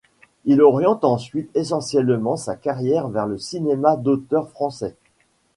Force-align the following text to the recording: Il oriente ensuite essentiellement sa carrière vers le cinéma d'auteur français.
Il 0.45 0.63
oriente 0.63 1.03
ensuite 1.03 1.51
essentiellement 1.55 2.35
sa 2.35 2.55
carrière 2.55 3.07
vers 3.07 3.27
le 3.27 3.37
cinéma 3.37 3.97
d'auteur 3.97 4.49
français. 4.49 4.95